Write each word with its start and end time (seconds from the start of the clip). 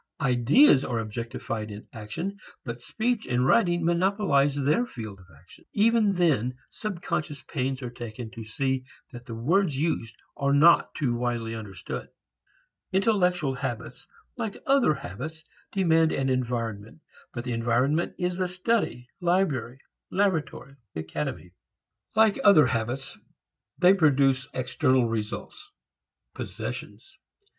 Ideas 0.21 0.83
are 0.83 0.97
objectified 0.97 1.69
in 1.69 1.85
action 1.93 2.39
but 2.65 2.81
speech 2.81 3.27
and 3.27 3.45
writing 3.45 3.85
monopolize 3.85 4.55
their 4.55 4.83
field 4.83 5.19
of 5.19 5.27
action. 5.39 5.63
Even 5.73 6.13
then 6.13 6.57
subconscious 6.71 7.43
pains 7.43 7.83
are 7.83 7.91
taken 7.91 8.31
to 8.31 8.43
see 8.43 8.83
that 9.11 9.25
the 9.25 9.35
words 9.35 9.77
used 9.77 10.15
are 10.35 10.53
not 10.55 10.95
too 10.95 11.13
widely 11.13 11.53
understood. 11.53 12.09
Intellectual 12.91 13.53
habits 13.53 14.07
like 14.37 14.57
other 14.65 14.95
habits 14.95 15.43
demand 15.71 16.11
an 16.11 16.29
environment, 16.29 17.01
but 17.31 17.43
the 17.43 17.53
environment 17.53 18.15
is 18.17 18.37
the 18.37 18.47
study, 18.47 19.07
library, 19.19 19.77
laboratory 20.09 20.77
and 20.95 21.05
academy. 21.05 21.51
Like 22.15 22.39
other 22.43 22.65
habits 22.65 23.15
they 23.77 23.93
produce 23.93 24.47
external 24.51 25.07
results, 25.07 25.69
possessions. 26.33 27.19